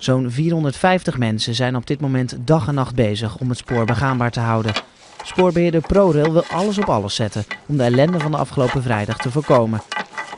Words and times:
Zo'n 0.00 0.30
450 0.30 1.18
mensen 1.18 1.54
zijn 1.54 1.76
op 1.76 1.86
dit 1.86 2.00
moment 2.00 2.36
dag 2.44 2.68
en 2.68 2.74
nacht 2.74 2.94
bezig 2.94 3.38
om 3.38 3.48
het 3.48 3.58
spoor 3.58 3.84
begaanbaar 3.84 4.30
te 4.30 4.40
houden. 4.40 4.72
Spoorbeheerder 5.24 5.80
ProRail 5.80 6.32
wil 6.32 6.44
alles 6.44 6.78
op 6.78 6.88
alles 6.88 7.14
zetten 7.14 7.44
om 7.66 7.76
de 7.76 7.82
ellende 7.82 8.18
van 8.18 8.30
de 8.30 8.36
afgelopen 8.36 8.82
vrijdag 8.82 9.18
te 9.18 9.30
voorkomen. 9.30 9.80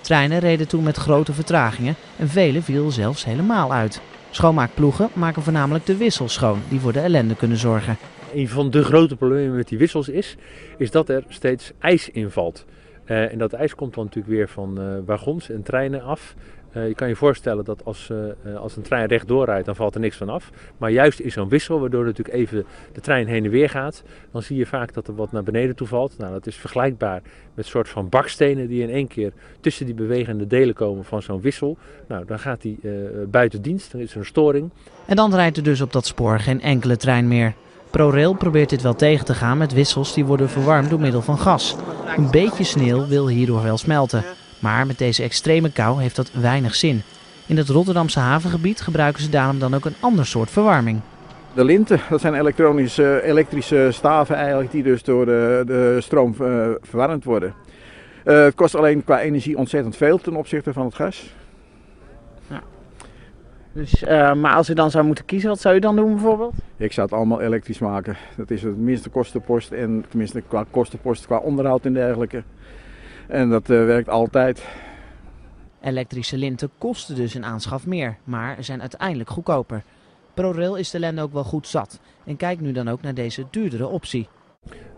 Treinen 0.01 0.39
reden 0.39 0.69
toen 0.69 0.83
met 0.83 0.97
grote 0.97 1.33
vertragingen 1.33 1.95
en 2.19 2.29
vele 2.29 2.63
viel 2.63 2.91
zelfs 2.91 3.25
helemaal 3.25 3.73
uit. 3.73 4.01
Schoonmaakploegen 4.31 5.11
maken 5.13 5.43
voornamelijk 5.43 5.87
de 5.87 5.97
wissels 5.97 6.33
schoon 6.33 6.61
die 6.69 6.81
voor 6.81 6.93
de 6.93 7.01
ellende 7.01 7.37
kunnen 7.37 7.59
zorgen. 7.59 7.97
Een 8.35 8.49
van 8.49 8.71
de 8.71 8.85
grote 8.85 9.17
problemen 9.17 9.57
met 9.57 9.69
die 9.69 9.79
wissels 9.79 10.09
is, 10.09 10.37
is 10.79 10.91
dat 10.91 11.09
er 11.09 11.25
steeds 11.29 11.73
ijs 11.79 12.09
invalt. 12.09 12.65
Uh, 13.07 13.33
en 13.33 13.39
dat 13.39 13.53
ijs 13.53 13.75
komt 13.75 13.95
dan 13.95 14.05
natuurlijk 14.05 14.35
weer 14.35 14.49
van 14.49 14.81
uh, 14.81 14.99
wagons 15.07 15.51
en 15.51 15.63
treinen 15.63 16.03
af. 16.03 16.35
Uh, 16.77 16.89
je 16.89 16.95
kan 16.95 17.09
je 17.09 17.17
voorstellen 17.17 17.65
dat 17.65 17.85
als, 17.85 18.13
als 18.57 18.77
een 18.77 18.83
trein 18.83 19.07
rechtdoor 19.07 19.45
rijdt, 19.45 19.67
dan 19.67 19.77
valt 19.77 19.95
er 19.95 20.01
niks 20.01 20.17
van 20.17 20.29
af. 20.29 20.51
Maar 20.79 20.91
juist 20.91 21.19
in 21.19 21.31
zo'n 21.31 21.49
wissel, 21.49 21.81
waardoor 21.81 22.05
natuurlijk 22.05 22.37
even 22.37 22.65
de 22.93 23.01
trein 23.01 23.27
heen 23.27 23.45
en 23.45 23.51
weer 23.51 23.69
gaat, 23.69 24.03
dan 24.33 24.43
zie 24.43 24.57
je 24.57 24.67
vaak 24.67 24.95
dat 24.95 25.09
er 25.09 25.15
wat 25.15 25.33
naar 25.33 25.43
beneden 25.43 25.77
toe 25.77 25.87
valt. 25.87 26.19
Nou, 26.19 26.33
dat 26.33 26.47
is 26.47 26.57
vergelijkbaar 26.57 27.23
met 27.55 27.67
soort 27.67 27.89
van 27.89 28.09
bakstenen 28.09 28.69
die 28.69 28.83
in 28.83 28.91
één 28.91 29.07
keer 29.07 29.33
tussen 29.61 29.87
die 29.87 29.95
bewegende 29.95 30.47
delen 30.47 30.75
komen 30.75 31.05
van 31.05 31.23
zo'n 31.23 31.41
wissel. 31.41 31.77
Nou, 32.09 32.25
dan 32.25 32.39
gaat 32.39 32.61
die 32.61 32.79
buiten 33.29 33.63
dienst, 33.63 33.93
dan 33.93 34.01
is 34.01 34.13
er 34.13 34.19
een 34.19 34.25
storing. 34.25 34.71
En 35.07 35.17
dan 35.17 35.35
rijdt 35.35 35.57
er 35.57 35.63
dus 35.63 35.81
op 35.81 35.93
dat 35.93 36.07
spoor 36.07 36.39
geen 36.39 36.61
enkele 36.61 36.97
trein 36.97 37.29
meer. 37.29 37.55
ProRail 37.91 38.35
probeert 38.35 38.71
dit 38.71 38.83
wel 38.83 38.95
tegen 38.95 39.25
te 39.25 39.35
gaan 39.35 39.59
met 39.59 39.73
wissels 39.73 40.15
die 40.15 40.25
worden 40.25 40.49
verwarmd 40.49 40.91
door 40.91 41.01
middel 41.01 41.23
van 41.23 41.39
gas. 41.39 41.77
Een 42.17 42.31
beetje 42.31 42.65
sneeuw 42.65 43.07
wil 43.07 43.29
hierdoor 43.29 43.63
wel 43.63 43.79
smelten. 43.79 44.25
Maar 44.63 44.87
met 44.87 44.99
deze 44.99 45.23
extreme 45.23 45.73
kou 45.73 46.01
heeft 46.01 46.17
dat 46.17 46.33
weinig 46.33 46.75
zin. 46.75 47.03
In 47.47 47.57
het 47.57 47.69
Rotterdamse 47.69 48.19
havengebied 48.19 48.81
gebruiken 48.81 49.23
ze 49.23 49.29
daarom 49.31 49.59
dan 49.59 49.75
ook 49.75 49.85
een 49.85 49.95
ander 50.01 50.27
soort 50.27 50.51
verwarming. 50.51 51.01
De 51.55 51.65
linten, 51.65 52.01
dat 52.11 52.21
zijn 52.21 52.35
elektronische, 52.35 53.23
elektrische 53.23 53.89
staven 53.91 54.37
eigenlijk 54.37 54.71
die 54.71 54.83
dus 54.83 55.03
door 55.03 55.27
de, 55.27 55.63
de 55.67 55.97
stroom 56.01 56.35
uh, 56.41 56.69
verwarmd 56.81 57.25
worden. 57.25 57.55
Uh, 58.25 58.45
het 58.45 58.55
kost 58.55 58.75
alleen 58.75 59.05
qua 59.05 59.21
energie 59.21 59.57
ontzettend 59.57 59.97
veel 59.97 60.19
ten 60.19 60.37
opzichte 60.37 60.73
van 60.73 60.85
het 60.85 60.95
gas. 60.95 61.35
Dus, 63.73 64.03
uh, 64.03 64.35
maar 64.35 64.55
als 64.55 64.71
u 64.71 64.75
dan 64.75 64.91
zou 64.91 65.05
moeten 65.05 65.25
kiezen, 65.25 65.49
wat 65.49 65.61
zou 65.61 65.77
u 65.77 65.79
dan 65.79 65.97
doen 65.97 66.13
bijvoorbeeld? 66.13 66.55
Ik 66.77 66.93
zou 66.93 67.07
het 67.07 67.17
allemaal 67.17 67.41
elektrisch 67.41 67.79
maken. 67.79 68.17
Dat 68.37 68.51
is 68.51 68.63
het 68.63 68.77
minste 68.77 69.09
kostenpost 69.09 69.71
en 69.71 70.05
tenminste 70.09 70.41
qua 70.41 70.65
kostenpost, 70.71 71.27
qua 71.27 71.37
onderhoud 71.37 71.85
en 71.85 71.93
dergelijke. 71.93 72.43
En 73.29 73.51
dat 73.51 73.71
uh, 73.71 73.85
werkt 73.85 74.09
altijd. 74.09 74.65
Elektrische 75.81 76.37
linten 76.37 76.71
kosten 76.79 77.15
dus 77.15 77.35
in 77.35 77.45
aanschaf 77.45 77.87
meer, 77.87 78.17
maar 78.25 78.57
zijn 78.61 78.81
uiteindelijk 78.81 79.31
goedkoper. 79.31 79.83
ProRail 80.35 80.77
is 80.77 80.91
de 80.91 80.97
ellende 80.97 81.23
ook 81.23 81.33
wel 81.33 81.45
goed 81.45 81.67
zat 81.67 82.01
en 82.25 82.37
kijkt 82.37 82.61
nu 82.61 82.73
dan 82.73 82.89
ook 82.89 83.03
naar 83.03 83.15
deze 83.15 83.47
duurdere 83.51 83.87
optie. 83.87 84.29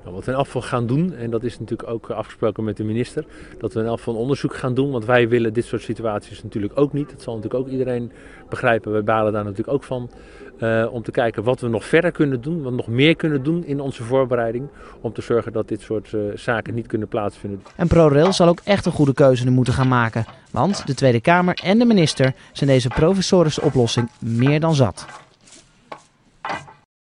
Nou, 0.05 0.17
wat 0.17 0.25
we 0.25 0.33
in 0.33 0.39
afval 0.39 0.63
gaan 0.63 0.87
doen, 0.87 1.15
en 1.15 1.31
dat 1.31 1.45
is 1.45 1.59
natuurlijk 1.59 1.89
ook 1.89 2.11
afgesproken 2.11 2.65
met 2.65 2.77
de 2.77 2.85
minister, 2.85 3.25
dat 3.59 3.73
we 3.73 3.81
in 3.81 3.87
afval 3.87 4.15
onderzoek 4.15 4.55
gaan 4.55 4.75
doen. 4.75 4.91
Want 4.91 5.05
wij 5.05 5.29
willen 5.29 5.53
dit 5.53 5.65
soort 5.65 5.83
situaties 5.83 6.43
natuurlijk 6.43 6.79
ook 6.79 6.93
niet. 6.93 7.11
Dat 7.11 7.23
zal 7.23 7.35
natuurlijk 7.35 7.65
ook 7.65 7.71
iedereen 7.71 8.13
begrijpen. 8.49 8.93
Wij 8.93 9.05
balen 9.05 9.33
daar 9.33 9.45
natuurlijk 9.45 9.73
ook 9.73 9.85
van. 9.85 10.11
Uh, 10.59 10.87
om 10.91 11.03
te 11.03 11.11
kijken 11.11 11.43
wat 11.43 11.61
we 11.61 11.69
nog 11.69 11.85
verder 11.85 12.13
kunnen 12.13 12.41
doen, 12.41 12.63
wat 12.63 12.71
we 12.71 12.77
nog 12.77 12.87
meer 12.87 13.17
kunnen 13.17 13.43
doen 13.43 13.65
in 13.65 13.81
onze 13.81 14.03
voorbereiding. 14.03 14.69
Om 15.01 15.13
te 15.13 15.23
zorgen 15.23 15.53
dat 15.53 15.69
dit 15.69 15.81
soort 15.81 16.13
uh, 16.13 16.21
zaken 16.35 16.75
niet 16.75 16.87
kunnen 16.87 17.09
plaatsvinden. 17.09 17.63
En 17.77 17.89
ProRail 17.89 18.33
zal 18.33 18.49
ook 18.49 18.61
echt 18.65 18.87
een 18.87 18.93
goede 18.93 19.15
keuze 19.15 19.51
moeten 19.51 19.75
gaan 19.75 19.89
maken. 19.89 20.25
Want 20.51 20.87
de 20.87 20.95
Tweede 20.95 21.21
Kamer 21.21 21.61
en 21.63 21.79
de 21.79 21.85
minister 21.85 22.35
zijn 22.53 22.71
deze 22.71 22.89
provisorische 22.89 23.63
oplossing 23.63 24.11
meer 24.19 24.61
dan 24.61 24.75
zat. 24.75 25.07